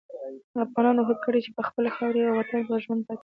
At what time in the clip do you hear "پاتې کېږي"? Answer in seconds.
3.07-3.19